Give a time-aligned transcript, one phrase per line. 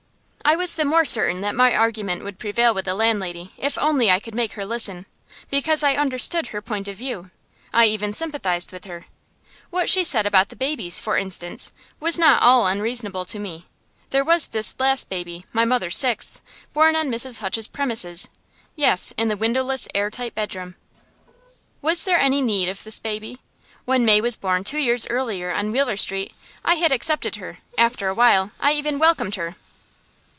[0.43, 4.11] I was the more certain that my argument would prevail with the landlady, if only
[4.11, 5.05] I could make her listen,
[5.49, 7.31] because I understood her point of view.
[7.73, 9.05] I even sympathized with her.
[9.69, 13.67] What she said about the babies, for instance, was not all unreasonable to me.
[14.09, 16.41] There was this last baby, my mother's sixth,
[16.73, 17.39] born on Mrs.
[17.39, 18.27] Hutch's premises
[18.75, 20.75] yes, in the windowless, air tight bedroom.
[21.81, 23.37] Was there any need of this baby?
[23.85, 26.33] When May was born, two years earlier, on Wheeler Street,
[26.65, 29.55] I had accepted her; after a while I even welcomed her.